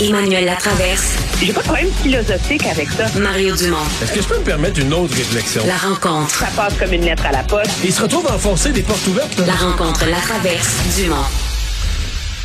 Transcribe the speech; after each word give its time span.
Emmanuel 0.00 0.44
Latraverse. 0.44 1.16
J'ai 1.40 1.52
pas 1.54 1.60
de 1.60 1.66
problème 1.66 1.90
philosophique 2.02 2.66
avec 2.66 2.88
ça. 2.90 3.06
Mario 3.18 3.56
Dumont. 3.56 3.78
Est-ce 4.02 4.12
que 4.12 4.20
je 4.20 4.28
peux 4.28 4.38
me 4.38 4.44
permettre 4.44 4.78
une 4.78 4.92
autre 4.92 5.14
réflexion? 5.16 5.62
La 5.66 5.76
rencontre. 5.76 6.34
Ça 6.34 6.48
passe 6.54 6.74
comme 6.74 6.92
une 6.92 7.04
lettre 7.04 7.24
à 7.24 7.32
la 7.32 7.42
poste. 7.42 7.70
Il 7.82 7.92
se 7.92 8.02
retrouve 8.02 8.26
à 8.26 8.34
enfoncer 8.34 8.72
des 8.72 8.82
portes 8.82 9.06
ouvertes. 9.06 9.38
La 9.46 9.54
rencontre, 9.54 10.04
la 10.06 10.18
traverse, 10.18 10.76
Dumont. 10.98 11.16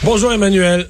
Bonjour 0.03 0.31
Emmanuel. 0.31 0.87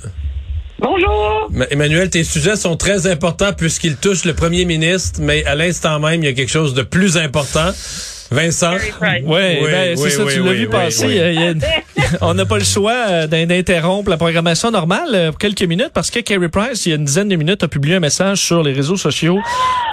Bonjour. 0.78 1.50
Emmanuel, 1.72 2.12
tes 2.12 2.24
sujets 2.24 2.56
sont 2.56 2.76
très 2.76 3.08
importants 3.08 3.54
puisqu'ils 3.54 3.98
touchent 3.98 4.26
le 4.26 4.36
premier 4.36 4.66
ministre, 4.66 5.20
mais 5.22 5.44
à 5.46 5.56
l'instant 5.56 6.00
même, 6.00 6.22
il 6.24 6.28
y 6.28 6.30
a 6.30 6.34
quelque 6.34 6.52
chose 6.52 6.76
de 6.76 6.84
plus 6.84 7.18
important. 7.18 7.72
Vincent? 8.32 8.78
Oui, 9.02 9.22
ben, 9.26 9.98
c'est 9.98 10.10
ça, 10.10 10.24
tu 10.26 10.42
l'as 10.42 10.54
vu 10.54 10.68
passer. 10.68 11.54
on 12.22 12.34
n'a 12.34 12.46
pas 12.46 12.58
le 12.58 12.64
choix 12.64 12.94
euh, 13.10 13.28
d'interrompre 13.28 14.10
la 14.10 14.18
programmation 14.18 14.72
normale 14.72 15.10
euh, 15.14 15.30
pour 15.30 15.38
quelques 15.38 15.64
minutes 15.64 15.92
parce 15.94 16.10
que 16.10 16.20
Kerry 16.20 16.50
Price, 16.50 16.86
il 16.86 16.90
y 16.90 16.92
a 16.94 16.96
une 16.96 17.06
dizaine 17.06 17.30
de 17.30 17.36
minutes, 17.36 17.64
a 17.64 17.68
publié 17.68 17.96
un 17.96 18.00
message 18.00 18.40
sur 18.40 18.64
les 18.64 18.74
réseaux 18.74 18.98
sociaux 18.98 19.40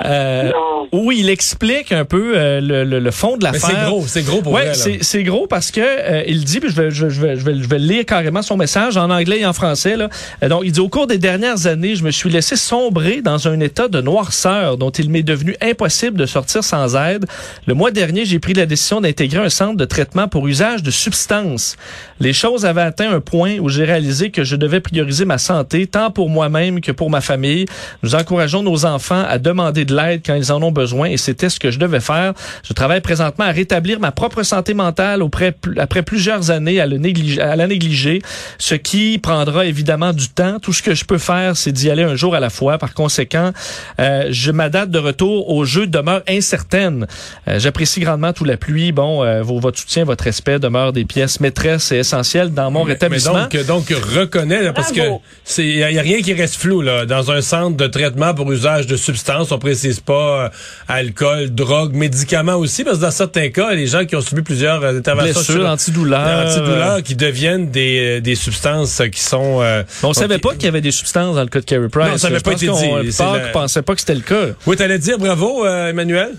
euh, 0.04 0.50
où 0.92 1.12
il 1.12 1.28
explique 1.28 1.92
un 1.92 2.04
peu 2.04 2.34
euh, 2.36 2.60
le, 2.60 2.84
le, 2.84 2.98
le, 2.98 3.10
fond 3.10 3.36
de 3.36 3.44
l'affaire. 3.44 3.60
C'est 3.70 3.90
gros, 3.90 4.04
c'est 4.06 4.22
gros 4.22 4.42
pour 4.42 4.52
ouais, 4.52 4.72
c'est 4.74 5.22
gros 5.22 5.46
parce 5.46 5.70
que 5.70 6.28
il 6.28 6.44
dit, 6.44 6.60
je 6.62 6.68
vais, 6.68 6.90
je, 6.90 7.06
vais, 7.06 7.36
je, 7.36 7.44
vais, 7.44 7.54
je 7.62 7.68
vais 7.68 7.78
lire 7.78 8.04
carrément 8.04 8.42
son 8.42 8.56
message 8.56 8.96
en 8.96 9.10
anglais 9.10 9.40
et 9.40 9.46
en 9.46 9.52
français. 9.52 9.96
Là. 9.96 10.08
donc, 10.48 10.62
il 10.64 10.72
dit, 10.72 10.80
au 10.80 10.88
cours 10.88 11.06
des 11.06 11.18
dernières 11.18 11.66
années, 11.66 11.94
je 11.94 12.04
me 12.04 12.10
suis 12.10 12.30
laissé 12.30 12.56
sombrer 12.56 13.20
dans 13.22 13.48
un 13.48 13.60
état 13.60 13.88
de 13.88 14.00
noirceur 14.00 14.76
dont 14.76 14.90
il 14.90 15.10
m'est 15.10 15.22
devenu 15.22 15.56
impossible 15.60 16.18
de 16.18 16.26
sortir 16.26 16.64
sans 16.64 16.96
aide. 16.96 17.26
Le 17.66 17.74
mois 17.74 17.90
dernier, 17.90 18.24
j'ai 18.24 18.38
pris 18.38 18.54
la 18.54 18.66
décision 18.66 19.00
d'intégrer 19.00 19.44
un 19.44 19.50
centre 19.50 19.76
de 19.76 19.84
traitement 19.84 20.28
pour 20.28 20.46
usage 20.48 20.82
de 20.82 20.90
substances. 20.90 21.76
Les 22.20 22.32
choses 22.32 22.64
avaient 22.64 22.82
atteint 22.82 23.10
un 23.10 23.20
point 23.20 23.58
où 23.58 23.68
j'ai 23.68 23.84
réalisé 23.84 24.30
que 24.30 24.44
je 24.44 24.56
devais 24.56 24.80
prioriser 24.80 25.24
ma 25.24 25.38
santé, 25.38 25.86
tant 25.86 26.10
pour 26.10 26.28
moi-même 26.28 26.80
que 26.80 26.92
pour 26.92 27.10
ma 27.10 27.20
famille. 27.20 27.66
Nous 28.02 28.14
encourageons 28.14 28.62
nos 28.62 28.84
enfants 28.84 29.24
à 29.28 29.38
demander 29.38 29.84
de 29.84 29.94
l'aide 29.94 30.22
quand 30.24 30.34
ils 30.34 30.50
en 30.50 30.62
ont 30.62 30.72
besoin 30.72 30.77
et 31.04 31.16
c'était 31.16 31.48
ce 31.48 31.58
que 31.58 31.70
je 31.70 31.78
devais 31.78 32.00
faire. 32.00 32.34
Je 32.66 32.72
travaille 32.72 33.00
présentement 33.00 33.44
à 33.44 33.50
rétablir 33.50 34.00
ma 34.00 34.12
propre 34.12 34.42
santé 34.42 34.74
mentale 34.74 35.22
auprès, 35.22 35.54
après 35.76 36.02
plusieurs 36.02 36.50
années 36.50 36.80
à, 36.80 36.86
le 36.86 36.98
négliger, 36.98 37.40
à 37.40 37.56
la 37.56 37.66
négliger, 37.66 38.22
ce 38.58 38.74
qui 38.74 39.18
prendra 39.18 39.64
évidemment 39.66 40.12
du 40.12 40.28
temps. 40.28 40.58
Tout 40.60 40.72
ce 40.72 40.82
que 40.82 40.94
je 40.94 41.04
peux 41.04 41.18
faire, 41.18 41.56
c'est 41.56 41.72
d'y 41.72 41.90
aller 41.90 42.02
un 42.02 42.16
jour 42.16 42.34
à 42.34 42.40
la 42.40 42.50
fois. 42.50 42.78
Par 42.78 42.94
conséquent, 42.94 43.52
euh, 44.00 44.28
je, 44.30 44.50
ma 44.50 44.68
date 44.68 44.90
de 44.90 44.98
retour 44.98 45.50
au 45.50 45.64
jeu 45.64 45.86
demeure 45.86 46.22
incertaine. 46.28 47.06
Euh, 47.48 47.58
J'apprécie 47.58 48.00
grandement 48.00 48.32
tout 48.32 48.44
la 48.44 48.56
pluie, 48.56 48.92
bon, 48.92 49.24
euh, 49.24 49.42
votre 49.42 49.78
soutien, 49.78 50.04
votre 50.04 50.24
respect 50.24 50.58
demeure 50.58 50.92
des 50.92 51.04
pièces 51.04 51.40
maîtresses 51.40 51.92
et 51.92 51.96
essentielles 51.96 52.52
dans 52.52 52.70
mon 52.70 52.82
rétablissement. 52.82 53.48
Mais 53.52 53.64
donc, 53.64 53.88
donc 53.88 53.98
reconnais, 54.14 54.72
parce 54.72 54.92
que 54.92 55.00
c'est 55.44 55.66
y, 55.66 55.82
a 55.82 56.02
rien 56.02 56.20
qui 56.20 56.32
reste 56.34 56.56
flou 56.56 56.80
là. 56.80 57.06
Dans 57.06 57.30
un 57.30 57.40
centre 57.40 57.76
de 57.76 57.86
traitement 57.86 58.34
pour 58.34 58.50
usage 58.52 58.86
de 58.86 58.96
substances, 58.96 59.52
on 59.52 59.58
précise 59.58 60.00
pas 60.00 60.44
euh, 60.44 60.48
alcool, 60.88 61.50
drogue, 61.50 61.94
médicaments 61.94 62.56
aussi, 62.56 62.84
parce 62.84 62.98
que 62.98 63.02
dans 63.02 63.10
certains 63.10 63.50
cas, 63.50 63.72
les 63.72 63.86
gens 63.86 64.04
qui 64.04 64.16
ont 64.16 64.20
subi 64.20 64.42
plusieurs 64.42 64.82
euh, 64.82 64.98
interventions 64.98 65.40
sur 65.40 65.66
antidouleurs, 65.66 66.46
antidouleurs 66.46 67.02
qui 67.02 67.14
deviennent 67.14 67.70
des, 67.70 68.20
des 68.20 68.34
substances 68.34 69.02
qui 69.12 69.20
sont. 69.20 69.62
on 70.02 70.12
savait 70.12 70.38
pas 70.38 70.54
qu'il 70.54 70.64
y 70.64 70.68
avait 70.68 70.80
des 70.80 70.92
substances 70.92 71.36
dans 71.36 71.42
le 71.42 71.48
cas 71.48 71.60
de 71.60 71.64
Carey 71.64 71.88
Price. 71.88 72.10
Non, 72.10 72.18
ça 72.18 72.30
n'avait 72.30 72.42
pas 72.42 72.52
été 72.52 72.66
dit. 72.66 73.20
On 73.20 73.52
pensait 73.52 73.82
pas 73.82 73.94
que 73.94 74.00
c'était 74.00 74.14
le 74.14 74.20
cas. 74.20 74.54
Oui, 74.66 74.76
t'allais 74.76 74.98
dire 74.98 75.18
bravo, 75.18 75.66
Emmanuel. 75.66 76.34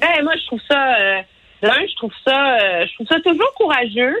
Ben, 0.00 0.22
moi, 0.22 0.34
je 0.40 0.46
trouve 0.46 0.60
ça. 0.68 1.24
L'un, 1.62 1.86
je 1.88 1.94
trouve 1.96 2.12
ça, 2.24 2.54
euh, 2.54 2.86
je 2.86 2.94
trouve 2.94 3.06
ça 3.08 3.20
toujours 3.20 3.52
courageux. 3.54 4.16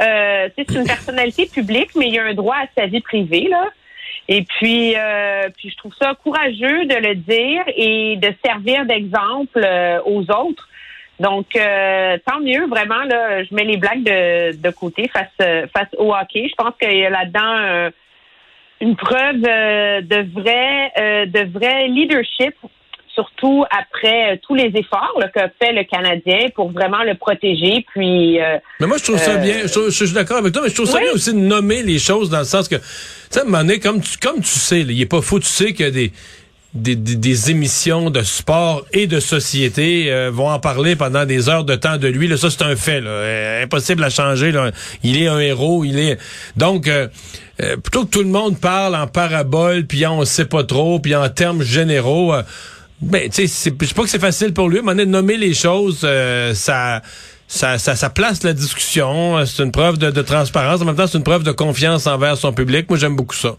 Euh, 0.00 0.48
c'est 0.56 0.70
une 0.74 0.84
personnalité 0.84 1.46
publique, 1.46 1.90
mais 1.96 2.08
il 2.08 2.14
y 2.14 2.18
a 2.18 2.24
un 2.24 2.34
droit 2.34 2.56
à 2.56 2.66
sa 2.76 2.86
vie 2.86 3.00
privée 3.00 3.48
là. 3.48 3.64
Et 4.28 4.42
puis, 4.42 4.94
euh, 4.96 5.48
puis 5.56 5.70
je 5.70 5.76
trouve 5.76 5.94
ça 6.00 6.14
courageux 6.14 6.84
de 6.86 6.94
le 6.96 7.14
dire 7.14 7.62
et 7.76 8.16
de 8.16 8.32
servir 8.44 8.84
d'exemple 8.84 9.60
euh, 9.62 10.00
aux 10.04 10.22
autres. 10.30 10.68
Donc, 11.18 11.52
tant 11.52 12.40
mieux, 12.40 12.66
vraiment. 12.66 13.02
Là, 13.04 13.42
je 13.42 13.54
mets 13.54 13.64
les 13.64 13.78
blagues 13.78 14.02
de, 14.02 14.54
de 14.54 14.70
côté 14.70 15.08
face 15.08 15.68
face 15.72 15.88
au 15.96 16.14
hockey. 16.14 16.46
Je 16.50 16.54
pense 16.54 16.74
qu'il 16.78 16.94
y 16.94 17.06
a 17.06 17.08
là-dedans 17.08 17.90
une 18.82 18.96
preuve 18.96 19.40
de 19.40 20.32
vrai 20.38 20.92
de 21.26 21.50
vrai 21.50 21.88
leadership 21.88 22.54
surtout 23.16 23.64
après 23.70 24.34
euh, 24.34 24.36
tous 24.46 24.54
les 24.54 24.70
efforts 24.74 25.18
que 25.34 25.40
fait 25.58 25.72
le 25.72 25.84
Canadien 25.84 26.50
pour 26.54 26.70
vraiment 26.70 27.02
le 27.02 27.14
protéger. 27.14 27.84
Puis, 27.92 28.40
euh, 28.40 28.58
mais 28.78 28.86
moi, 28.86 28.98
je 28.98 29.04
trouve 29.04 29.18
ça 29.18 29.32
euh, 29.32 29.38
bien. 29.38 29.62
Je, 29.64 29.90
suis 29.90 30.12
d'accord 30.12 30.38
avec 30.38 30.52
toi, 30.52 30.62
mais 30.62 30.68
je 30.68 30.74
trouve 30.74 30.88
ça 30.88 31.00
bien 31.00 31.12
aussi 31.12 31.32
de 31.32 31.38
nommer 31.38 31.82
les 31.82 31.98
choses 31.98 32.28
dans 32.30 32.40
le 32.40 32.44
sens 32.44 32.68
que, 32.68 32.76
tu 32.76 32.82
sais, 33.30 33.40
à 33.40 33.42
un 33.42 33.46
moment 33.46 33.58
donné, 33.58 33.80
comme 33.80 34.00
tu, 34.00 34.18
comme 34.18 34.40
tu 34.40 34.48
sais, 34.48 34.80
il 34.80 35.00
est 35.00 35.06
pas 35.06 35.22
fou, 35.22 35.40
tu 35.40 35.46
sais 35.46 35.72
qu'il 35.72 35.86
y 35.86 35.88
a 35.88 35.90
des 35.90 36.12
des, 36.74 36.94
des, 36.94 37.50
émissions 37.50 38.10
de 38.10 38.20
sport 38.20 38.84
et 38.92 39.06
de 39.06 39.18
société 39.18 40.12
vont 40.30 40.50
en 40.50 40.58
parler 40.58 40.94
pendant 40.94 41.24
des 41.24 41.48
heures 41.48 41.64
de 41.64 41.74
temps 41.74 41.96
de 41.96 42.06
lui. 42.06 42.28
Là, 42.28 42.36
ça, 42.36 42.50
c'est 42.50 42.64
un 42.64 42.76
fait. 42.76 43.00
Là. 43.00 43.62
impossible 43.62 44.04
à 44.04 44.10
changer. 44.10 44.52
Là. 44.52 44.72
Il 45.02 45.16
est 45.16 45.26
un 45.26 45.38
héros. 45.38 45.86
Il 45.86 45.98
est 45.98 46.18
donc 46.54 46.90
plutôt 47.82 48.04
que 48.04 48.10
tout 48.10 48.22
le 48.22 48.28
monde 48.28 48.60
parle 48.60 48.94
en 48.94 49.06
parabole, 49.06 49.86
puis 49.86 50.06
on 50.06 50.22
sait 50.26 50.44
pas 50.44 50.64
trop, 50.64 50.98
puis 50.98 51.14
en 51.14 51.30
termes 51.30 51.62
généraux. 51.62 52.34
Ben, 53.00 53.28
tu 53.28 53.46
sais, 53.46 53.72
je 53.78 53.86
sais 53.86 53.94
pas 53.94 54.02
que 54.02 54.08
c'est 54.08 54.20
facile 54.20 54.54
pour 54.54 54.68
lui, 54.68 54.80
mais 54.82 54.94
de 54.94 55.04
nommer 55.04 55.36
les 55.36 55.52
choses, 55.52 56.02
euh, 56.04 56.54
ça, 56.54 57.02
ça, 57.46 57.78
ça, 57.78 58.10
place 58.10 58.42
la 58.42 58.54
discussion. 58.54 59.44
C'est 59.44 59.62
une 59.62 59.72
preuve 59.72 59.98
de, 59.98 60.22
transparence. 60.22 60.80
En 60.80 60.86
même 60.86 60.96
temps, 60.96 61.06
c'est 61.06 61.18
une 61.18 61.24
preuve 61.24 61.42
de 61.42 61.52
confiance 61.52 62.06
envers 62.06 62.36
son 62.36 62.52
public. 62.52 62.88
Moi, 62.88 62.98
j'aime 62.98 63.16
beaucoup 63.16 63.34
ça. 63.34 63.56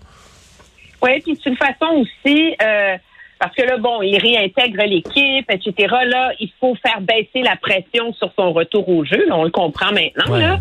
Oui, 1.03 1.21
puis 1.21 1.39
c'est 1.41 1.51
une 1.51 1.57
façon 1.57 2.01
aussi, 2.01 2.55
euh, 2.61 2.97
parce 3.39 3.55
que 3.55 3.61
là, 3.61 3.77
bon, 3.77 4.01
il 4.01 4.17
réintègre 4.17 4.83
l'équipe, 4.85 5.45
etc. 5.49 5.93
Là, 6.07 6.31
il 6.39 6.51
faut 6.59 6.75
faire 6.75 6.99
baisser 7.01 7.43
la 7.43 7.55
pression 7.55 8.11
sur 8.13 8.31
son 8.35 8.51
retour 8.51 8.89
au 8.89 9.05
jeu. 9.05 9.23
on 9.31 9.43
le 9.43 9.51
comprend 9.51 9.91
maintenant. 9.91 10.35
Là. 10.35 10.59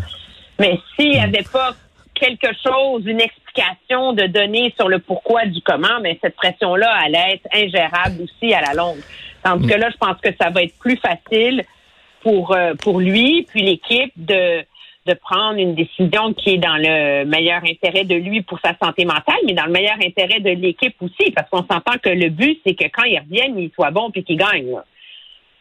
Mais 0.59 0.79
s'il 0.95 1.11
n'y 1.11 1.19
avait 1.19 1.45
pas 1.51 1.75
quelque 2.13 2.49
chose, 2.63 3.03
une 3.05 3.21
explication 3.21 3.46
de 4.13 4.27
donner 4.27 4.73
sur 4.77 4.89
le 4.89 4.99
pourquoi 4.99 5.45
du 5.45 5.61
comment, 5.61 5.99
mais 6.01 6.17
cette 6.21 6.35
pression-là 6.35 6.91
allait 7.03 7.35
être 7.35 7.47
ingérable 7.53 8.23
aussi 8.23 8.53
à 8.53 8.61
la 8.61 8.73
longue. 8.73 8.99
Tandis 9.43 9.67
que 9.67 9.75
là, 9.75 9.89
je 9.89 9.97
pense 9.97 10.17
que 10.21 10.29
ça 10.39 10.49
va 10.49 10.63
être 10.63 10.77
plus 10.79 10.97
facile 10.97 11.63
pour 12.21 12.53
euh, 12.53 12.73
lui 12.99 13.47
puis 13.49 13.61
l'équipe 13.61 14.11
de 14.15 14.63
de 15.07 15.13
prendre 15.13 15.57
une 15.57 15.73
décision 15.73 16.33
qui 16.33 16.55
est 16.55 16.57
dans 16.57 16.75
le 16.75 17.23
meilleur 17.23 17.61
intérêt 17.63 18.03
de 18.03 18.15
lui 18.15 18.41
pour 18.41 18.59
sa 18.59 18.75
santé 18.77 19.05
mentale, 19.05 19.37
mais 19.45 19.53
dans 19.53 19.65
le 19.65 19.71
meilleur 19.71 19.95
intérêt 20.05 20.41
de 20.41 20.49
l'équipe 20.49 20.95
aussi, 21.01 21.31
parce 21.31 21.49
qu'on 21.49 21.63
s'entend 21.63 21.97
que 22.03 22.09
le 22.09 22.29
but, 22.29 22.59
c'est 22.65 22.75
que 22.75 22.83
quand 22.93 23.05
il 23.05 23.17
revienne, 23.17 23.57
il 23.57 23.71
soit 23.73 23.91
bon 23.91 24.11
puis 24.11 24.25
qu'il 24.25 24.37
gagne. 24.37 24.75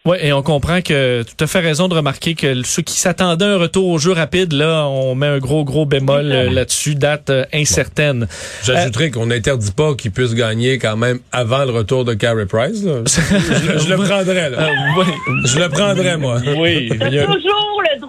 Oui, 0.07 0.19
et 0.23 0.33
on 0.33 0.43
comprend 0.43 0.83
que 0.83 1.25
tout 1.25 1.45
à 1.45 1.49
fait 1.49 1.59
raison 1.59 1.89
de 1.89 1.95
remarquer 1.95 2.37
que 2.37 2.63
ceux 2.63 2.83
qui 2.83 2.95
s'attendaient 2.95 3.45
à 3.45 3.49
un 3.49 3.59
retour 3.59 3.89
au 3.89 3.99
jeu 3.99 4.13
rapide, 4.13 4.53
là, 4.53 4.87
on 4.87 5.17
met 5.17 5.27
un 5.27 5.39
gros, 5.39 5.65
gros 5.65 5.85
bémol 5.85 6.31
euh, 6.31 6.49
là-dessus, 6.49 6.95
date 6.95 7.31
euh, 7.31 7.45
incertaine. 7.53 8.29
J'ajouterais 8.63 9.11
qu'on 9.11 9.27
n'interdit 9.27 9.73
pas 9.73 9.95
qu'il 9.97 10.13
puisse 10.13 10.35
gagner 10.35 10.79
quand 10.79 10.97
même 10.97 11.19
avant 11.33 11.65
le 11.65 11.73
retour 11.73 12.05
de 12.05 12.15
Carey 12.15 12.47
Price. 12.47 12.83
Je, 12.85 13.89
le 13.89 13.97
prendrais, 13.97 14.51
là. 14.51 14.59
Euh, 14.61 15.33
je 15.45 15.59
le 15.59 15.69
prendrais, 15.69 16.17
moi. 16.17 16.41
Oui. 16.57 16.89
toujours 16.89 17.66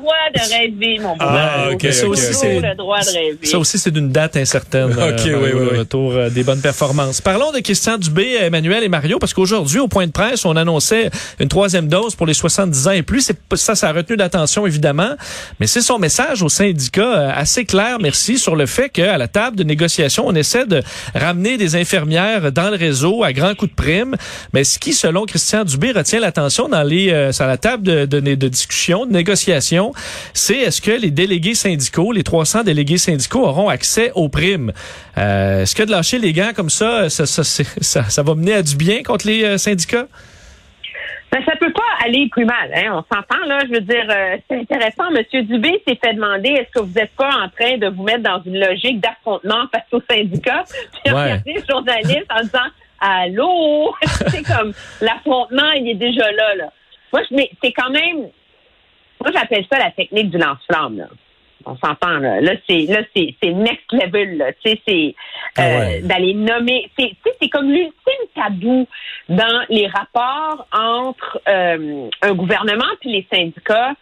droit 0.08 0.16
de 0.34 0.54
rêver, 0.54 1.00
mon 1.02 1.16
ah, 1.20 1.70
okay, 1.74 1.92
ça, 1.92 2.08
aussi, 2.08 2.34
c'est 2.34 2.60
le 2.60 2.76
droit 2.76 3.02
de 3.02 3.10
rêver. 3.10 3.38
ça 3.44 3.60
aussi, 3.60 3.78
c'est 3.78 3.92
d'une 3.92 4.10
date 4.10 4.38
incertaine. 4.38 4.92
OK, 4.92 5.22
oui, 5.26 5.34
oui, 5.34 5.52
le 5.72 5.80
retour 5.80 6.14
des 6.32 6.44
bonnes 6.44 6.62
performances. 6.62 7.20
Parlons 7.22 7.52
de 7.52 7.60
Christian 7.60 7.98
Dubé, 7.98 8.36
Emmanuel 8.42 8.84
et 8.84 8.90
Mario, 8.90 9.20
parce 9.20 9.34
qu'aujourd'hui, 9.34 9.80
au 9.80 9.88
point 9.88 10.08
de 10.08 10.12
presse, 10.12 10.46
on 10.46 10.56
annonçait 10.56 11.10
une 11.40 11.50
troisième 11.50 11.88
dose 11.88 12.16
pour 12.16 12.26
les 12.26 12.34
70 12.34 12.88
ans 12.88 12.92
et 12.92 13.04
plus. 13.04 13.32
Ça, 13.56 13.76
ça 13.76 13.90
a 13.90 13.94
retenu 13.94 14.16
d'attention, 14.18 14.66
évidemment. 14.66 15.16
Mais 15.60 15.68
c'est 15.68 15.82
son 15.82 16.00
message 16.00 16.42
au 16.42 16.50
syndicat 16.50 17.18
euh, 17.18 17.32
assez 17.34 17.66
clair, 17.66 17.98
merci, 18.00 18.38
sur 18.38 18.56
le 18.56 18.66
fait 18.66 18.90
qu'à 18.90 19.18
la 19.18 19.28
table 19.28 19.58
de 19.58 19.64
négociation, 19.64 20.26
on 20.26 20.36
essaie 20.36 20.66
de 20.66 20.82
ramener 21.14 21.58
des 21.58 21.76
infirmières 21.76 22.52
dans 22.52 22.70
le 22.70 22.78
réseau 22.78 23.24
à 23.24 23.34
grands 23.34 23.56
coups 23.56 23.72
de 23.72 23.76
prime. 23.76 24.16
Mais 24.54 24.64
ce 24.64 24.80
qui, 24.80 24.94
selon 24.94 25.26
Christian 25.26 25.64
Dubé, 25.64 25.92
retient 25.92 26.20
l'attention 26.20 26.70
dans 26.70 26.84
les, 26.84 27.12
euh, 27.12 27.32
sur 27.32 27.46
la 27.46 27.58
table 27.58 27.84
de, 27.84 28.06
de, 28.06 28.20
de 28.20 28.48
discussion, 28.48 29.06
de 29.06 29.12
négociation, 29.12 29.94
c'est 30.34 30.58
est-ce 30.58 30.82
que 30.82 30.92
les 30.92 31.12
délégués 31.12 31.56
syndicaux, 31.56 32.12
les 32.12 32.24
300 32.24 32.64
délégués 32.64 32.98
syndicaux 32.98 33.46
auront 33.46 33.70
accès 33.70 34.12
aux 34.16 34.30
primes? 34.30 34.72
Euh, 35.18 35.64
est-ce 35.64 35.76
que 35.76 35.84
de 35.84 35.92
lâcher 35.92 36.20
les 36.20 36.34
gants 36.34 36.52
comme 36.56 36.70
ça, 36.70 37.10
ça, 37.10 37.26
ça, 37.26 37.44
ça, 37.44 38.04
ça 38.04 38.24
va 38.24 38.36
mener 38.36 38.54
à 38.54 38.64
du 38.64 38.76
bien 38.76 39.04
contre 39.04 39.28
les 39.28 39.44
euh, 39.44 39.58
syndicats? 39.58 40.08
Ben, 41.32 41.44
ça 41.46 41.56
peut 41.58 41.74
pas 41.74 42.06
aller 42.06 42.30
plus 42.32 42.46
mal. 42.46 42.72
Hein? 42.74 42.92
On 42.94 43.16
s'entend, 43.16 43.46
là. 43.46 43.60
Je 43.68 43.74
veux 43.74 43.82
dire, 43.82 44.06
euh, 44.10 44.38
c'est 44.50 44.60
intéressant. 44.60 45.12
Monsieur 45.12 45.44
Dubé 45.44 45.82
s'est 45.86 46.00
fait 46.02 46.14
demander 46.14 46.50
est-ce 46.50 46.72
que 46.72 46.86
vous 46.86 46.94
n'êtes 46.94 47.12
pas 47.18 47.30
en 47.30 47.50
train 47.50 47.78
de 47.78 47.88
vous 47.88 48.04
mettre 48.04 48.24
dans 48.24 48.42
une 48.46 48.60
logique 48.60 49.02
d'affrontement 49.02 49.66
face 49.74 49.84
aux 49.92 50.02
syndicats? 50.10 50.64
Puis 51.04 51.14
ouais. 51.14 51.42
les 51.46 51.62
journalistes 51.70 52.32
en 52.32 52.42
disant 52.44 52.70
Allô? 53.00 53.94
c'est 54.28 54.44
comme 54.44 54.74
l'affrontement, 55.02 55.72
il 55.76 55.90
est 55.90 55.96
déjà 55.96 56.32
là, 56.32 56.56
là. 56.56 56.70
Moi, 57.12 57.22
mais 57.32 57.50
c'est 57.62 57.74
quand 57.74 57.90
même. 57.90 58.30
Moi, 59.22 59.32
j'appelle 59.34 59.66
ça 59.72 59.80
la 59.80 59.92
technique 59.92 60.30
du 60.30 60.38
lance-flamme, 60.38 60.98
là. 60.98 61.08
On 61.66 61.76
s'entend 61.78 62.20
là. 62.20 62.40
Là, 62.40 62.54
c'est 62.70 62.86
là, 62.86 63.02
c'est, 63.14 63.36
c'est 63.44 63.52
next 63.52 63.92
level. 63.92 64.38
Là. 64.38 64.54
Tu 64.54 64.70
sais, 64.70 64.82
c'est 64.88 65.16
Ah 65.58 65.64
euh, 65.64 65.80
ouais. 65.80 66.02
d'aller 66.02 66.34
nommer. 66.34 66.90
C'est, 66.98 67.10
tu 67.10 67.18
sais, 67.26 67.36
c'est 67.42 67.50
comme 67.50 67.70
l'ultime 67.70 67.92
tabou 68.36 68.88
dans 69.28 69.66
les 69.70 69.88
rapports 69.88 70.66
entre 70.72 71.42
euh, 71.50 72.10
un 72.22 72.34
gouvernement 72.36 72.86
puis 73.02 73.12
les 73.12 73.28
syndicats. 73.34 73.94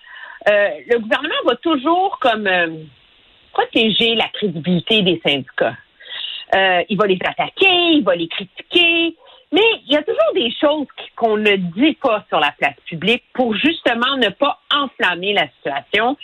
Euh, 0.47 0.69
le 0.87 0.99
gouvernement 0.99 1.33
va 1.47 1.55
toujours 1.55 2.19
comme 2.19 2.45
euh, 2.45 2.67
protéger 3.51 4.13
la 4.13 4.27
crédibilité 4.27 5.01
des 5.01 5.19
syndicats. 5.25 5.77
Euh, 6.53 6.83
il 6.87 6.97
va 6.97 7.07
les 7.07 7.17
attaquer, 7.25 7.93
il 7.93 8.03
va 8.03 8.15
les 8.15 8.27
critiquer, 8.27 9.15
mais 9.55 9.61
il 9.87 9.93
y 9.93 9.97
a 9.97 10.03
toujours 10.03 10.33
des 10.35 10.51
choses 10.59 10.87
qu'on 11.15 11.37
ne 11.37 11.55
dit 11.55 11.97
pas 12.01 12.23
sur 12.29 12.39
la 12.39 12.51
place 12.59 12.75
publique 12.87 13.23
pour 13.33 13.55
justement 13.55 14.17
ne 14.17 14.29
pas 14.29 14.59
enflammer 14.73 15.33
la 15.33 15.47
situation. 15.57 16.17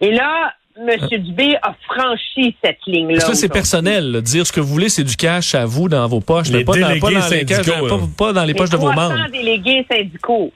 Et 0.00 0.10
là, 0.12 0.52
M. 0.80 0.96
Dubé 1.18 1.56
a 1.62 1.74
franchi 1.92 2.56
cette 2.64 2.78
ligne-là. 2.86 3.20
Ça, 3.20 3.34
c'est 3.34 3.48
personnel. 3.52 4.12
là. 4.12 4.20
Dire 4.20 4.46
ce 4.46 4.52
que 4.52 4.60
vous 4.60 4.68
voulez, 4.72 4.88
c'est 4.88 5.02
du 5.04 5.16
cash 5.16 5.54
à 5.54 5.64
vous 5.66 5.88
dans 5.88 6.06
vos 6.06 6.20
poches. 6.20 6.48
Les 6.50 6.64
pas, 6.64 6.72
dans, 6.74 6.80
pas, 7.00 7.10
dans 7.10 7.28
les 7.30 7.44
caches- 7.44 7.64
syndicaux, 7.64 7.88
pas, 7.88 8.26
pas 8.26 8.32
dans 8.32 8.42
les 8.42 8.52
Les 8.52 8.54
poches 8.54 8.70
de 8.70 8.76
vos 8.76 8.90
300 8.92 9.16
membres. 9.16 9.30
délégués 9.32 9.84
syndicaux. 9.90 10.52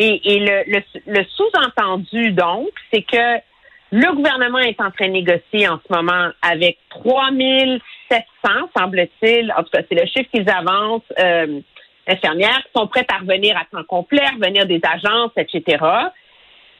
Et, 0.00 0.34
et 0.34 0.40
le, 0.40 0.64
le, 0.66 0.82
le 1.06 1.24
sous-entendu, 1.36 2.32
donc, 2.32 2.68
c'est 2.92 3.02
que 3.02 3.38
le 3.92 4.12
gouvernement 4.16 4.58
est 4.58 4.80
en 4.80 4.90
train 4.90 5.06
de 5.08 5.12
négocier 5.12 5.68
en 5.68 5.78
ce 5.86 5.94
moment 5.94 6.30
avec 6.42 6.78
3700, 8.12 8.70
semble-t-il, 8.76 9.52
en 9.56 9.62
tout 9.62 9.70
cas, 9.72 9.82
c'est 9.88 9.94
le 9.98 10.06
chiffre 10.06 10.28
qu'ils 10.32 10.48
avancent, 10.50 11.02
euh, 11.18 11.60
infirmières 12.06 12.62
qui 12.64 12.70
sont 12.80 12.86
prêtes 12.86 13.10
à 13.12 13.18
revenir 13.18 13.56
à 13.56 13.64
temps 13.70 13.84
complet, 13.84 14.24
revenir 14.34 14.66
des 14.66 14.80
agences, 14.82 15.32
etc., 15.36 15.84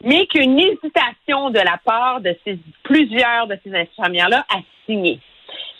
mais 0.04 0.26
qu'une 0.26 0.58
hésitation 0.58 1.50
de 1.50 1.58
la 1.60 1.78
part 1.84 2.20
de 2.20 2.36
ces, 2.44 2.58
plusieurs 2.82 3.46
de 3.46 3.56
ces 3.64 3.72
infirmières-là 3.74 4.44
à 4.52 4.58
signer. 4.84 5.20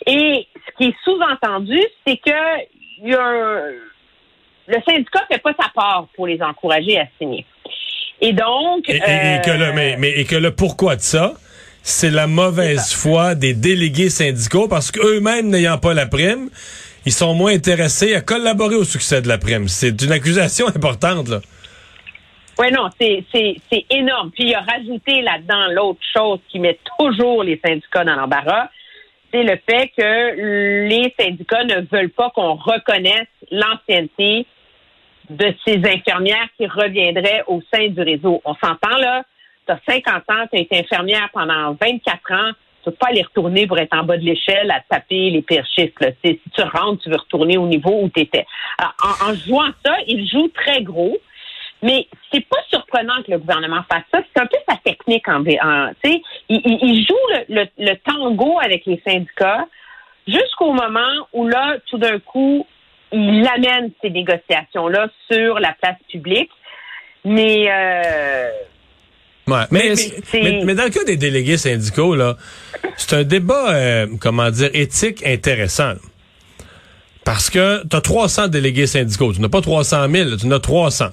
Et 0.07 0.47
ce 0.55 0.77
qui 0.77 0.91
est 0.91 0.95
sous-entendu, 1.05 1.81
c'est 2.07 2.17
que 2.19 2.31
il 3.05 3.09
y 3.11 3.15
a 3.15 3.21
un- 3.21 3.71
le 4.69 4.77
syndicat 4.89 5.25
fait 5.31 5.39
pas 5.43 5.53
sa 5.61 5.69
part 5.75 6.07
pour 6.15 6.29
les 6.29 6.41
encourager 6.41 7.01
à 7.01 7.07
signer. 7.19 7.45
Et 8.21 8.33
donc, 8.33 8.89
Et, 8.89 8.93
et- 8.93 8.99
et 8.99 9.41
que 9.45 9.51
le, 9.51 9.65
euh, 9.65 9.73
mais, 9.75 9.97
mais- 9.99 10.13
et 10.13 10.25
que 10.25 10.37
le 10.37 10.55
pourquoi 10.55 10.95
de 10.95 11.01
ça, 11.01 11.33
c'est 11.82 12.11
la 12.11 12.26
mauvaise 12.26 12.93
foi 12.93 13.34
des 13.34 13.55
délégués 13.55 14.11
syndicaux 14.11 14.69
parce 14.69 14.90
qu'eux-mêmes 14.90 15.49
n'ayant 15.49 15.79
pas 15.79 15.94
la 15.94 16.06
prime, 16.06 16.49
ils 17.05 17.12
sont 17.12 17.34
moins 17.34 17.52
intéressés 17.52 18.14
à 18.14 18.20
collaborer 18.20 18.76
au 18.76 18.84
succès 18.84 19.20
de 19.20 19.29
la 19.29 19.38
prime. 19.38 19.69
C'est 19.69 20.00
une 20.02 20.12
accusation 20.12 20.67
importante, 20.75 21.29
là. 21.29 21.40
Oui, 22.58 22.70
non, 22.70 22.88
c'est, 23.00 23.25
c'est, 23.34 23.56
c'est 23.73 23.87
énorme. 23.90 24.31
Puis 24.31 24.44
il 24.49 24.55
a 24.55 24.61
rajouté 24.61 25.23
là-dedans 25.23 25.73
l'autre 25.73 26.00
chose 26.14 26.38
qui 26.50 26.58
met 26.58 26.79
toujours 26.99 27.43
les 27.43 27.61
syndicats 27.64 28.05
dans 28.05 28.14
l'embarras, 28.14 28.69
c'est 29.32 29.43
le 29.43 29.58
fait 29.69 29.90
que 29.96 30.87
les 30.87 31.14
syndicats 31.19 31.64
ne 31.64 31.81
veulent 31.90 32.11
pas 32.11 32.31
qu'on 32.31 32.55
reconnaisse 32.55 33.29
l'ancienneté 33.50 34.46
de 35.31 35.55
ces 35.67 35.76
infirmières 35.76 36.49
qui 36.58 36.67
reviendraient 36.67 37.43
au 37.46 37.62
sein 37.73 37.88
du 37.88 38.02
réseau. 38.02 38.43
On 38.44 38.55
s'entend 38.55 38.96
là, 38.99 39.25
tu 39.67 39.73
as 39.73 39.81
50 39.88 40.14
ans, 40.31 40.47
tu 40.53 40.59
as 40.59 40.61
été 40.61 40.79
infirmière 40.81 41.29
pendant 41.32 41.73
24 41.81 42.32
ans, 42.32 42.50
tu 42.85 42.91
peux 42.91 42.97
pas 42.97 43.09
aller 43.09 43.23
retourner 43.23 43.67
pour 43.67 43.79
être 43.79 43.97
en 43.97 44.03
bas 44.03 44.17
de 44.17 44.25
l'échelle 44.25 44.70
à 44.70 44.81
taper 44.88 45.31
les 45.31 45.43
pires 45.43 45.67
chiffres. 45.67 45.94
là. 46.00 46.09
Si 46.25 46.41
tu 46.55 46.62
rentres, 46.62 47.03
tu 47.05 47.11
veux 47.11 47.17
retourner 47.17 47.56
au 47.56 47.67
niveau 47.67 48.03
où 48.03 48.09
tu 48.09 48.20
étais. 48.23 48.44
En, 48.81 49.31
en 49.31 49.35
jouant 49.35 49.70
ça, 49.85 49.94
il 50.09 50.29
joue 50.29 50.49
très 50.49 50.82
gros. 50.82 51.17
Mais 51.85 52.06
c'est 52.32 52.47
pas 52.49 52.59
surprenant 52.70 53.23
que 53.25 53.31
le 53.32 53.38
gouvernement 53.38 53.82
fasse 53.91 54.05
ça. 54.12 54.20
C'est 54.35 54.41
un 54.43 54.47
peu 54.47 54.56
sa 54.69 54.76
technique 54.76 55.26
en, 55.29 55.41
en 55.44 55.91
il, 56.05 56.20
il- 56.49 56.79
il 56.81 57.06
joue 57.06 57.15
le, 57.49 57.62
le- 57.62 57.69
le 57.79 57.94
tango 57.97 58.58
avec 58.61 58.87
les 58.87 59.03
syndicats 59.06 59.67
jusqu'au 60.29 60.73
moment 60.73 61.26
où 61.32 61.47
là, 61.49 61.76
tout 61.87 61.99
d'un 61.99 62.20
coup, 62.20 62.67
il 63.11 63.47
amène 63.49 63.91
ces 64.00 64.11
négociations-là 64.11 65.08
sur 65.31 65.58
la 65.58 65.73
place 65.81 65.99
publique. 66.08 66.50
Mais 67.25 67.67
euh, 67.69 68.49
Ouais. 69.53 69.65
Mais, 69.71 69.95
mais, 70.33 70.41
mais- 70.43 70.65
mais 70.65 70.75
dans 70.75 70.85
le 70.85 70.91
cas 70.91 71.05
des 71.05 71.17
délégués 71.17 71.59
syndicaux, 71.59 72.15
là, 72.15 72.37
c'est 72.97 73.15
un 73.17 73.25
débat, 73.25 73.73
euh, 73.75 74.07
comment 74.21 74.51
dire, 74.51 74.71
éthique 74.75 75.25
intéressant. 75.27 75.89
là. 75.89 75.97
Parce 77.25 77.51
que 77.51 77.83
tu 77.89 77.97
as 77.97 78.01
300 78.01 78.49
délégués 78.49 78.87
syndicaux. 78.89 79.33
Tu 79.33 79.41
n'as 79.41 79.49
pas 79.49 79.61
300 79.61 80.09
000, 80.11 80.31
là, 80.31 80.37
tu 80.37 80.47
en 80.47 80.51
as 80.51 80.59
300. 80.61 81.07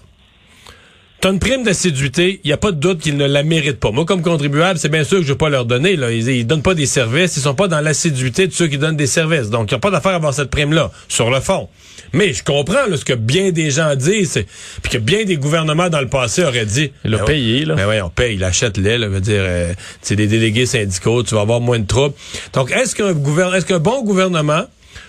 Tu 1.21 1.27
as 1.27 1.31
une 1.31 1.39
prime 1.39 1.63
d'assiduité, 1.63 2.39
il 2.45 2.47
n'y 2.47 2.53
a 2.53 2.57
pas 2.57 2.71
de 2.71 2.77
doute 2.77 2.99
qu'ils 2.99 3.17
ne 3.17 3.25
la 3.25 3.43
méritent 3.43 3.79
pas. 3.79 3.91
Moi, 3.91 4.05
comme 4.05 4.21
contribuable, 4.21 4.79
c'est 4.79 4.87
bien 4.87 5.03
sûr 5.03 5.17
que 5.17 5.23
je 5.23 5.27
ne 5.27 5.33
vais 5.33 5.37
pas 5.37 5.49
leur 5.49 5.65
donner. 5.65 5.97
Là. 5.97 6.11
Ils, 6.11 6.29
ils 6.29 6.47
donnent 6.47 6.61
pas 6.61 6.75
des 6.75 6.85
services, 6.85 7.35
ils 7.35 7.41
sont 7.41 7.55
pas 7.55 7.67
dans 7.67 7.81
l'assiduité 7.81 8.47
de 8.47 8.53
ceux 8.53 8.67
qui 8.67 8.77
donnent 8.77 8.95
des 8.95 9.07
services. 9.07 9.49
Donc, 9.49 9.69
il 9.69 9.73
n'y 9.73 9.77
a 9.77 9.79
pas 9.79 9.91
d'affaire 9.91 10.13
à 10.13 10.15
avoir 10.15 10.33
cette 10.33 10.49
prime-là, 10.49 10.91
sur 11.09 11.29
le 11.29 11.41
fond. 11.41 11.67
Mais 12.13 12.31
je 12.31 12.41
comprends 12.41 12.85
là, 12.87 12.95
ce 12.95 13.03
que 13.03 13.13
bien 13.13 13.51
des 13.51 13.69
gens 13.69 13.95
disent, 13.95 14.45
puis 14.81 14.91
que 14.93 14.97
bien 14.97 15.25
des 15.25 15.35
gouvernements 15.35 15.89
dans 15.89 15.99
le 15.99 16.07
passé 16.07 16.43
auraient 16.45 16.65
dit. 16.65 16.91
Il 17.03 17.13
a 17.13 17.17
Ben 17.17 17.25
payé, 17.25 17.65
là. 17.65 17.75
ben 17.75 17.87
oui, 17.89 18.01
on 18.01 18.09
paye, 18.09 18.35
il 18.35 18.43
achète-les, 18.45 18.97
là, 18.97 19.09
veut 19.09 19.19
dire, 19.19 19.41
euh, 19.41 19.73
c'est 20.01 20.15
des 20.15 20.27
délégués 20.27 20.65
syndicaux, 20.65 21.21
tu 21.23 21.35
vas 21.35 21.41
avoir 21.41 21.59
moins 21.59 21.79
de 21.79 21.85
troubles. 21.85 22.15
Donc, 22.53 22.71
est-ce 22.71 22.95
qu'un 22.95 23.11
gouvernement, 23.11 23.57
est-ce 23.57 23.65
qu'un 23.65 23.79
bon 23.79 24.03
gouvernement, 24.03 24.63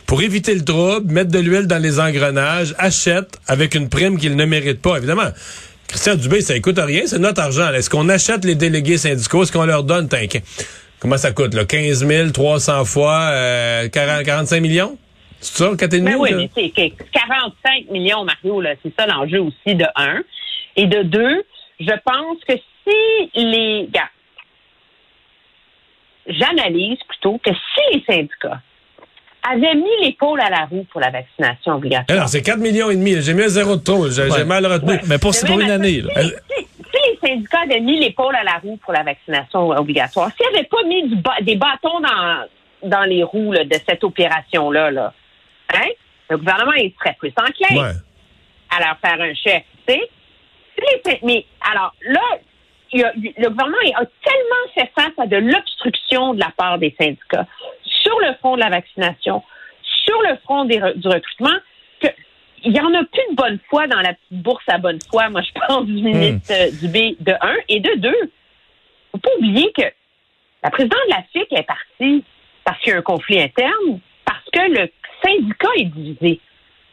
pour 0.07 0.23
éviter 0.23 0.55
le 0.57 0.65
trouble, 0.65 1.13
mettre 1.13 1.31
de 1.31 1.39
l'huile 1.39 1.69
dans 1.69 1.79
les 1.81 2.01
engrenages, 2.01 2.75
achète 2.79 3.39
avec 3.47 3.77
une 3.77 3.89
prime 3.89 4.19
qu'il 4.19 4.35
ne 4.35 4.45
mérite 4.45 4.83
pas, 4.83 4.97
évidemment. 4.97 5.31
Christian 5.91 6.15
Dubé, 6.15 6.41
ça 6.41 6.59
coûte 6.61 6.79
rien, 6.79 7.03
c'est 7.05 7.19
notre 7.19 7.43
argent. 7.43 7.73
Est-ce 7.73 7.91
qu'on 7.91 8.09
achète 8.09 8.45
les 8.45 8.55
délégués 8.55 8.97
syndicaux? 8.97 9.43
Est-ce 9.43 9.51
qu'on 9.51 9.67
leur 9.67 9.83
donne, 9.83 10.09
t'inquiète? 10.09 10.45
Comment 11.01 11.17
ça 11.17 11.33
coûte, 11.33 11.53
là? 11.55 11.65
15 11.65 12.33
300 12.33 12.85
fois, 12.85 13.31
euh, 13.33 13.89
40, 13.89 14.25
45 14.25 14.61
millions? 14.61 14.97
C'est 15.41 15.57
ça, 15.65 15.71
4,5? 15.75 16.03
Mais 16.03 16.11
Ben 16.13 16.17
oui, 16.17 16.31
là? 16.31 16.37
mais 16.37 16.51
c'est 16.55 16.71
que 16.71 17.03
45 17.13 17.91
millions, 17.91 18.25
Mario, 18.25 18.61
là, 18.61 18.75
c'est 18.85 18.93
ça 18.97 19.07
l'enjeu 19.07 19.41
aussi 19.41 19.75
de 19.75 19.87
un. 19.97 20.23
Et 20.77 20.87
de 20.87 21.03
deux, 21.03 21.43
je 21.81 21.93
pense 22.05 22.39
que 22.47 22.55
si 22.57 23.31
les 23.35 23.89
gars, 23.91 24.11
j'analyse 26.29 26.99
plutôt 27.09 27.39
que 27.45 27.51
si 27.51 27.97
les 27.99 28.05
syndicats 28.07 28.61
avaient 29.49 29.75
mis 29.75 29.91
l'épaule 30.03 30.41
à 30.41 30.51
la 30.51 30.67
roue 30.67 30.85
pour 30.91 31.01
la 31.01 31.11
vaccination 31.11 31.75
obligatoire. 31.75 32.17
Alors, 32.19 32.29
c'est 32.29 32.43
4 32.43 32.59
millions 32.59 32.91
et 32.91 32.97
demi. 32.97 33.21
J'ai 33.21 33.35
mis 33.35 33.43
un 33.45 33.49
zéro 33.49 33.77
de 33.77 33.83
trop. 33.83 34.09
J'ai 34.11 34.23
Ouais. 34.31 34.45
mal 34.45 34.67
retenu. 34.67 34.93
Ouais. 34.93 35.01
Mais 35.09 35.19
pour, 35.19 35.35
c'est 35.35 35.47
pour 35.47 35.61
une 35.61 35.71
année. 35.71 36.01
là. 36.03 36.11
Si, 36.23 36.29
si- 36.29 36.67
si 36.93 37.11
les 37.23 37.29
syndicats 37.29 37.61
avaient 37.65 37.81
mis 37.81 37.99
l'épaule 38.01 38.35
à 38.37 38.43
la 38.45 38.59
roue 38.63 38.77
pour 38.77 38.93
la 38.93 39.03
vaccination 39.03 39.69
obligatoire, 39.71 40.31
s'ils 40.37 40.53
n'avaient 40.53 40.67
pas 40.69 40.83
mis 40.87 41.09
du 41.09 41.17
ba- 41.17 41.41
des 41.41 41.57
bâtons 41.57 42.01
dans, 42.01 42.89
dans 42.89 43.05
les 43.05 43.23
roues 43.23 43.53
là, 43.53 43.65
de 43.65 43.77
cette 43.89 44.03
opération-là, 44.05 44.91
là, 44.91 45.13
hein, 45.75 45.89
le 46.29 46.37
gouvernement 46.39 46.73
il 46.73 46.93
serait 46.99 47.17
plus 47.19 47.33
enclin 47.37 47.83
Ouais. 47.83 47.93
à 48.71 48.81
leur 48.81 48.99
faire 48.99 49.21
un 49.21 49.35
chèque. 49.35 49.67
tu 49.87 49.95
sais. 49.95 50.01
Si 50.79 50.81
les 51.07 51.13
sy- 51.13 51.19
mais 51.25 51.45
alors 51.71 51.95
là, 52.07 52.21
a- 52.33 53.13
le 53.15 53.49
gouvernement 53.49 53.77
a 53.97 54.05
tellement 54.05 54.67
fait 54.75 54.91
face 54.95 55.13
à 55.19 55.27
de 55.27 55.37
l'obstruction 55.37 56.35
de 56.35 56.41
la 56.41 56.51
part 56.57 56.79
des 56.79 56.95
syndicats 57.01 57.47
sur 58.11 58.19
le 58.21 58.35
front 58.37 58.57
de 58.57 58.61
la 58.61 58.71
vaccination, 58.71 59.43
sur 59.83 60.21
le 60.23 60.37
front 60.45 60.65
des 60.65 60.79
re- 60.79 60.95
du 60.97 61.07
recrutement, 61.09 61.57
que 62.01 62.09
il 62.65 62.77
y 62.77 62.81
en 62.81 62.93
a 62.93 63.05
plus 63.05 63.23
de 63.31 63.35
bonne 63.37 63.59
foi 63.69 63.87
dans 63.87 64.01
la 64.01 64.15
petite 64.15 64.43
bourse 64.43 64.65
à 64.69 64.79
bonne 64.79 64.99
foi, 65.11 65.29
moi 65.31 65.43
je 65.43 65.53
pense, 65.67 65.87
du 65.87 65.93
ministre 65.95 66.53
euh, 66.53 66.71
Dubé, 66.81 67.17
de 67.21 67.33
un. 67.41 67.55
Et 67.69 67.81
de 67.81 67.95
deux, 67.97 68.33
faut 69.13 69.19
pas 69.19 69.31
oublier 69.39 69.73
que 69.73 69.83
la 70.63 70.71
présidente 70.71 70.99
de 71.09 71.15
la 71.15 71.23
FIC 71.33 71.53
est 71.53 71.63
partie 71.67 72.25
parce 72.65 72.79
qu'il 72.81 72.93
y 72.93 72.95
a 72.95 72.99
un 72.99 73.03
conflit 73.03 73.41
interne, 73.41 74.01
parce 74.25 74.45
que 74.53 74.61
le 74.71 74.91
syndicat 75.25 75.69
est 75.79 75.85
divisé. 75.85 76.41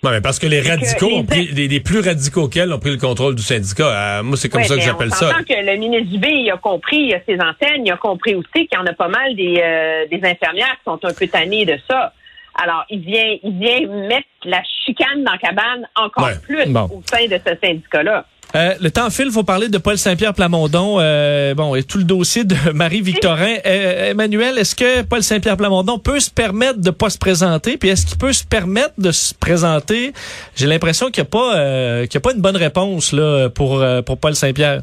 Non, 0.04 0.12
mais 0.12 0.22
parce 0.22 0.38
que 0.38 0.46
les 0.48 0.62
que 0.62 0.68
radicaux, 0.70 1.10
les- 1.10 1.16
ont 1.16 1.24
pris, 1.26 1.48
les, 1.48 1.68
les 1.68 1.80
plus 1.80 2.00
radicaux 2.02 2.48
qu'elles 2.48 2.72
ont 2.72 2.80
pris 2.80 2.92
le 2.92 2.98
contrôle 2.98 3.34
du 3.36 3.42
syndicat. 3.42 4.20
Euh, 4.20 4.24
moi, 4.24 4.38
c'est 4.38 4.48
comme 4.48 4.62
Ouais, 4.62 4.68
ça 4.68 4.76
que 4.76 4.82
j'appelle 4.82 5.12
ça. 5.12 5.32
que 5.48 5.54
le 5.54 5.76
ministre 5.78 6.12
Dubé, 6.12 6.30
il 6.32 6.52
a 6.52 6.58
compris, 6.58 6.98
il 7.08 7.14
a 7.16 7.20
ses 7.26 7.36
antennes, 7.42 7.84
il 7.86 7.92
a 7.92 7.98
compris 7.98 8.36
aussi 8.36 8.68
qu'il 8.68 8.74
y 8.74 8.78
en 8.78 8.86
a 8.86 8.94
pas 8.94 9.08
mal 9.08 9.36
des, 9.36 9.60
euh, 9.64 10.06
des 10.12 10.18
infirmières 10.28 10.76
qui 10.78 10.84
sont 10.86 11.00
un 11.04 11.14
peu 11.14 11.28
tannées 11.28 11.66
de 11.66 11.78
ça. 11.90 12.14
Alors, 12.60 12.86
il 12.90 13.00
vient, 13.02 13.38
il 13.44 13.58
vient 13.60 13.88
mettre 14.08 14.28
la 14.46 14.62
chicane 14.86 15.24
dans 15.24 15.32
la 15.34 15.38
cabane 15.40 15.88
encore 15.96 16.26
Ouais. 16.26 16.34
plus 16.44 16.66
Bon. 16.68 16.86
au 16.86 17.02
sein 17.06 17.26
de 17.26 17.40
ce 17.46 17.54
syndicat-là. 17.62 18.26
Euh, 18.56 18.74
le 18.82 18.90
temps 18.92 19.10
file, 19.10 19.30
faut 19.30 19.44
parler 19.44 19.68
de 19.68 19.78
Paul 19.78 19.98
Saint-Pierre 19.98 20.34
Plamondon. 20.34 20.98
Euh, 21.00 21.54
bon, 21.54 21.76
et 21.76 21.84
tout 21.84 21.98
le 21.98 22.06
dossier 22.06 22.44
de 22.44 22.56
Marie-Victorin. 22.74 23.56
Euh, 23.66 24.12
Emmanuel, 24.12 24.58
est-ce 24.58 24.76
que 24.76 25.04
Paul 25.04 25.22
Saint-Pierre 25.22 25.58
Plamondon 25.58 26.00
peut 26.00 26.20
se 26.20 26.32
permettre 26.32 26.80
de 26.80 26.92
pas 26.92 27.10
se 27.10 27.18
présenter? 27.18 27.78
Puis 27.78 27.90
est-ce 27.90 28.06
qu'il 28.06 28.18
peut 28.18 28.34
se 28.34 28.46
permettre 28.46 28.94
de 28.98 29.12
se 29.12 29.34
présenter? 29.36 30.14
J'ai 30.56 30.68
l'impression 30.68 31.12
qu'il 31.12 31.24
n'y 31.24 31.28
a 31.28 31.32
pas 31.32 31.58
euh, 31.58 32.06
qu'il 32.06 32.16
y 32.16 32.18
a 32.18 32.22
pas 32.22 32.34
une 32.34 32.42
bonne 32.42 32.58
réponse 32.58 33.12
là 33.12 33.50
pour 33.50 33.84
pour 34.06 34.20
Paul 34.20 34.36
Saint-Pierre. 34.36 34.80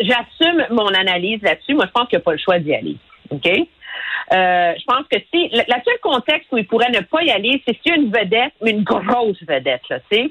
J'assume 0.00 0.66
mon 0.70 0.88
analyse 0.88 1.42
là-dessus. 1.42 1.74
Moi, 1.74 1.84
je 1.86 1.90
pense 1.92 2.08
qu'il 2.08 2.18
n'y 2.18 2.22
a 2.22 2.24
pas 2.24 2.32
le 2.32 2.38
choix 2.38 2.58
d'y 2.58 2.74
aller. 2.74 2.96
OK? 3.30 3.48
Euh, 4.32 4.72
je 4.78 4.84
pense 4.84 5.06
que 5.10 5.18
si 5.32 5.50
seul 5.50 5.98
contexte 6.02 6.48
où 6.52 6.58
il 6.58 6.66
pourrait 6.66 6.90
ne 6.90 7.00
pas 7.00 7.22
y 7.22 7.30
aller, 7.30 7.62
c'est 7.66 7.76
s'il 7.82 7.92
y 7.92 7.94
a 7.94 7.96
une 7.96 8.10
vedette, 8.10 8.52
mais 8.62 8.70
une 8.70 8.82
grosse 8.82 9.42
vedette, 9.46 9.82
là, 9.90 9.98
tu 10.10 10.16
sais, 10.16 10.30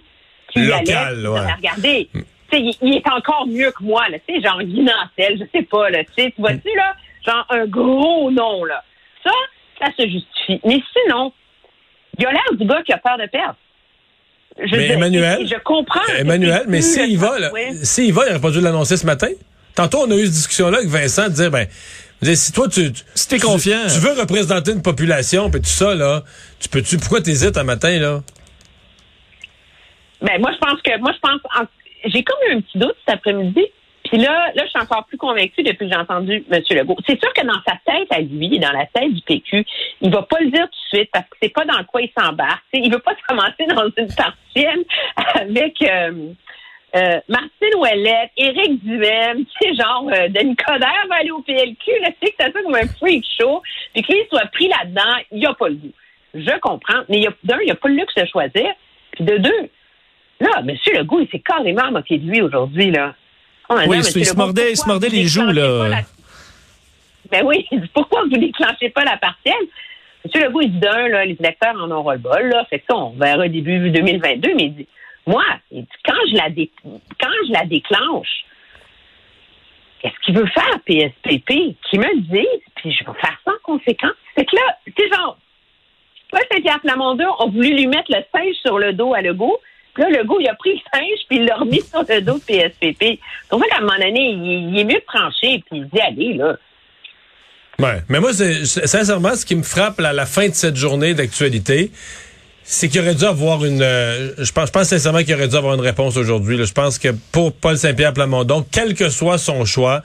qui 0.54 0.66
y 0.66 0.72
allait, 0.72 1.28
ouais. 1.28 1.42
tu 1.82 1.82
sais, 1.82 2.08
il, 2.52 2.76
il 2.82 2.96
est 2.96 3.10
encore 3.10 3.48
mieux 3.48 3.72
que 3.72 3.84
moi, 3.84 4.08
là, 4.10 4.18
tu 4.28 4.36
sais, 4.36 4.42
genre 4.42 4.62
Guy 4.62 4.82
Nantel, 4.82 5.40
je 5.40 5.46
sais 5.58 5.66
pas, 5.66 5.90
là, 5.90 6.04
tu 6.04 6.12
sais, 6.18 6.32
tu 6.36 6.42
vois-tu, 6.42 6.70
là, 6.76 6.94
genre 7.26 7.46
un 7.50 7.66
gros 7.66 8.32
nom, 8.32 8.64
là. 8.66 8.84
Ça, 9.24 9.32
ça 9.80 9.88
se 9.98 10.04
justifie. 10.04 10.60
Mais 10.66 10.82
sinon, 10.94 11.34
il 12.18 12.26
a 12.26 12.32
l'air 12.32 12.54
du 12.58 12.66
gars 12.66 12.82
qui 12.84 12.94
a 12.94 12.98
peur 12.98 13.18
de 13.18 13.26
perdre. 13.28 13.56
Je 14.60 14.76
mais 14.76 14.90
Emmanuel, 14.90 15.48
je 15.48 15.60
comprends. 15.64 16.02
Emmanuel, 16.16 16.66
mais 16.68 16.82
s'il 16.82 17.18
va, 17.18 17.38
s'il 17.82 18.14
va, 18.14 18.24
il 18.26 18.28
n'aurait 18.28 18.42
pas 18.42 18.52
dû 18.52 18.62
l'annoncer 18.62 18.98
ce 18.98 19.06
matin. 19.06 19.30
Tantôt, 19.74 20.06
on 20.06 20.12
a 20.12 20.16
eu 20.16 20.26
cette 20.26 20.34
discussion-là 20.34 20.78
avec 20.78 20.90
Vincent 20.90 21.24
de 21.24 21.34
dire, 21.34 21.50
ben, 21.50 21.68
si 22.22 22.52
toi, 22.52 22.68
tu, 22.68 22.92
si 23.16 23.28
t'es 23.28 23.40
confiant, 23.40 23.82
tu, 23.92 24.00
veux 24.00 24.14
représenter 24.14 24.72
une 24.72 24.84
population, 24.84 25.50
puis 25.50 25.62
tout 25.62 25.68
ça, 25.68 25.96
là, 25.96 26.24
tu 26.60 26.70
peux-tu, 26.70 26.98
pourquoi 26.98 27.22
t'hésites 27.22 27.58
un 27.58 27.64
matin, 27.64 27.98
là? 28.00 28.22
Ben, 30.24 30.40
moi, 30.40 30.52
je 30.54 30.58
pense 30.58 30.82
que, 30.82 30.98
moi, 31.00 31.12
je 31.14 31.20
pense, 31.20 31.68
j'ai 32.06 32.24
comme 32.24 32.40
eu 32.50 32.56
un 32.56 32.62
petit 32.62 32.78
doute 32.78 32.96
cet 33.06 33.16
après-midi. 33.16 33.66
Puis 34.06 34.18
là, 34.18 34.52
là, 34.54 34.64
je 34.64 34.70
suis 34.70 34.80
encore 34.80 35.06
plus 35.06 35.18
convaincue 35.18 35.64
depuis 35.64 35.88
que 35.88 35.94
j'ai 35.94 36.00
entendu 36.00 36.44
M. 36.52 36.62
Legault. 36.72 36.98
C'est 37.08 37.20
sûr 37.20 37.34
que 37.34 37.46
dans 37.46 37.60
sa 37.66 37.78
tête 37.86 38.08
à 38.12 38.20
lui, 38.20 38.60
dans 38.60 38.72
la 38.72 38.86
tête 38.86 39.14
du 39.14 39.22
PQ, 39.22 39.66
il 40.02 40.12
va 40.12 40.22
pas 40.24 40.40
le 40.40 40.52
dire 40.52 40.66
tout 40.66 40.96
de 40.96 40.98
suite 40.98 41.10
parce 41.12 41.26
que 41.26 41.38
c'est 41.42 41.54
pas 41.54 41.66
dans 41.66 41.84
quoi 41.86 42.02
il 42.02 42.12
s'embarque. 42.18 42.64
Il 42.74 42.92
veut 42.92 43.00
pas 43.00 43.16
commencer 43.28 43.66
dans 43.68 43.86
une 43.98 44.14
partielle 44.14 44.84
avec 45.36 45.82
euh, 45.82 46.34
euh, 46.96 47.20
Martine 47.28 47.76
Ouellette, 47.78 48.32
Éric 48.38 48.84
Duhem, 48.84 49.46
tu 49.60 49.76
genre 49.76 50.08
euh, 50.14 50.28
Denis 50.30 50.56
Coderre 50.58 51.08
va 51.10 51.16
aller 51.16 51.32
au 51.32 51.42
PLQ, 51.42 51.92
là, 52.02 52.10
tu 52.22 52.28
sais 52.28 52.34
que 52.34 52.44
ça 52.44 52.52
comme 52.52 52.76
un 52.76 52.88
freak 53.00 53.26
show, 53.40 53.64
puis 53.94 54.04
que 54.04 54.14
lui 54.14 54.22
soit 54.30 54.46
pris 54.52 54.68
là-dedans, 54.68 55.16
il 55.32 55.46
a 55.46 55.54
pas 55.54 55.70
le 55.70 55.76
goût. 55.76 55.94
Je 56.36 56.60
comprends, 56.60 57.02
mais 57.10 57.26
d'un, 57.44 57.60
il 57.66 57.72
a 57.72 57.76
pas 57.76 57.90
le 57.90 57.96
luxe 57.96 58.14
de 58.16 58.26
choisir, 58.26 58.74
puis 59.12 59.24
de 59.24 59.38
deux, 59.38 59.70
là, 60.44 60.60
M. 60.60 60.76
Legault, 60.96 61.22
il 61.22 61.30
s'est 61.30 61.40
carrément 61.40 61.92
moqué 61.92 62.18
de 62.18 62.30
lui 62.30 62.42
aujourd'hui, 62.42 62.92
là. 62.92 63.16
oui, 63.88 63.98
il, 63.98 64.26
se 64.26 64.36
mordait, 64.36 64.72
il 64.72 64.78
se 64.78 64.88
mordait 64.88 65.10
les 65.10 65.26
joues, 65.26 65.52
là. 65.52 66.02
Ben 67.32 67.44
oui, 67.46 67.68
pourquoi 67.94 68.24
vous 68.24 68.38
déclenchez 68.38 68.90
pas 68.90 69.04
la 69.04 69.18
partielle? 69.18 69.68
M. 70.26 70.42
Legault, 70.42 70.62
il 70.62 70.72
dit 70.72 70.80
d'un, 70.80 71.08
là, 71.08 71.26
les 71.26 71.38
électeurs 71.40 71.76
en 71.76 71.92
ont 71.92 72.10
le 72.10 72.18
bol, 72.18 72.50
là. 72.50 72.66
Fait 72.70 72.80
que 72.80 72.86
ça, 72.90 72.96
on 72.96 73.12
verra 73.12 73.48
début 73.48 73.90
2022, 73.90 74.54
mais 74.56 74.64
il 74.66 74.76
dit, 74.76 74.88
moi, 75.26 75.44
quand 75.72 76.20
je 76.30 76.36
la, 76.36 76.50
quand 77.20 77.30
je 77.48 77.54
la 77.54 77.66
déclamche, 77.66 78.46
qu'est-ce 80.02 80.26
qu'il 80.26 80.38
veut 80.38 80.48
faire, 80.48 80.80
PSPP? 80.86 81.76
Qui 81.90 81.98
me 81.98 82.20
dit, 82.20 82.48
puis 82.76 82.92
je 82.92 83.06
vais 83.06 83.20
faire 83.20 83.40
ça 83.46 83.52
en 83.52 83.64
conséquence. 83.64 84.12
C'est 84.36 84.46
que 84.46 84.56
là, 84.56 84.78
c'est 84.98 85.14
genre, 85.14 85.38
Paul 86.30 86.42
Saint-Pierre 86.52 86.82
Plamondon 86.82 87.32
a 87.40 87.46
voulu 87.46 87.70
lui 87.70 87.88
mettre 87.88 88.12
le 88.12 88.24
singe 88.36 88.56
sur 88.66 88.80
le 88.80 88.94
dos 88.94 89.14
à 89.14 89.22
Legault. 89.22 89.60
Là, 89.98 90.10
Legault, 90.10 90.40
il 90.40 90.48
a 90.48 90.56
pris 90.56 90.72
le 90.74 90.80
singe, 90.92 91.20
puis 91.28 91.38
il 91.38 91.46
l'a 91.46 91.56
remis 91.56 91.82
sur 91.82 92.04
le 92.08 92.22
dos 92.22 92.40
de 92.40 92.44
PSPP. 92.44 93.20
Donc, 93.52 93.64
qu'à 93.68 93.78
un 93.78 93.82
moment 93.82 93.98
donné, 93.98 94.32
il, 94.32 94.80
est 94.80 94.84
mieux 94.84 95.00
de 95.00 95.06
trancher, 95.06 95.64
puis 95.70 95.80
il 95.80 95.88
dit, 95.88 96.00
allez, 96.00 96.34
là. 96.34 96.58
Ouais, 97.80 98.02
mais 98.10 98.20
moi, 98.20 98.34
c'est, 98.34 98.66
sincèrement, 98.66 99.36
ce 99.36 99.46
qui 99.46 99.56
me 99.56 99.64
frappe 99.64 100.00
à 100.00 100.14
la 100.14 100.26
fin 100.26 100.48
de 100.48 100.54
cette 100.54 100.76
journée 100.76 101.14
d'actualité, 101.14 101.92
c'est 102.66 102.88
qu'il 102.88 103.02
aurait 103.02 103.16
dû 103.16 103.26
avoir 103.26 103.66
une. 103.66 103.82
Euh, 103.82 104.32
je 104.38 104.52
pense, 104.52 104.68
je 104.68 104.72
pense 104.72 104.88
sincèrement 104.88 105.24
qu'il 105.24 105.34
aurait 105.34 105.50
dû 105.50 105.56
avoir 105.56 105.74
une 105.74 105.82
réponse 105.82 106.16
aujourd'hui. 106.16 106.58
Je 106.66 106.72
pense 106.72 106.98
que 106.98 107.10
pour 107.32 107.52
Paul 107.52 107.78
Saint-Pierre 107.78 108.14
Plamondon, 108.14 108.66
quel 108.72 108.96
que 108.96 109.10
soit 109.10 109.38
son 109.38 109.66
choix, 109.66 110.02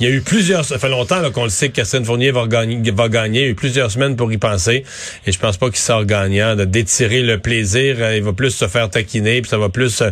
il 0.00 0.08
y 0.08 0.10
a 0.10 0.14
eu 0.14 0.20
plusieurs. 0.20 0.64
Ça 0.64 0.78
fait 0.78 0.88
longtemps 0.88 1.30
qu'on 1.30 1.44
le 1.44 1.50
sait 1.50 1.68
que 1.68 1.76
Catherine 1.76 2.04
Fournier 2.04 2.32
va 2.32 2.46
gagner. 2.46 2.80
Il 2.80 3.42
y 3.42 3.44
a 3.44 3.48
eu 3.48 3.54
plusieurs 3.54 3.90
semaines 3.90 4.16
pour 4.16 4.32
y 4.32 4.38
penser. 4.38 4.84
Et 5.26 5.32
je 5.32 5.38
pense 5.38 5.56
pas 5.56 5.68
qu'il 5.68 5.78
sort 5.78 6.04
gagnant 6.04 6.56
de 6.56 6.64
d'étirer 6.64 7.22
le 7.22 7.38
plaisir. 7.38 7.96
Euh, 8.00 8.16
il 8.16 8.22
va 8.22 8.32
plus 8.32 8.50
se 8.50 8.66
faire 8.66 8.90
taquiner, 8.90 9.40
puis 9.40 9.48
ça 9.48 9.58
va 9.58 9.68
plus 9.68 10.02
euh, 10.02 10.10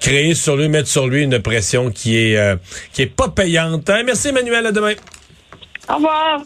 créer 0.00 0.34
sur 0.34 0.56
lui, 0.56 0.68
mettre 0.68 0.88
sur 0.88 1.06
lui 1.06 1.22
une 1.22 1.38
pression 1.40 1.90
qui 1.90 2.16
est 2.16 2.38
qui 2.92 3.02
est 3.02 3.06
pas 3.06 3.28
payante. 3.28 3.88
Hein? 3.88 4.02
Merci 4.04 4.28
Emmanuel, 4.28 4.66
à 4.66 4.72
demain. 4.72 4.94
Au 5.88 5.94
revoir. 5.94 6.42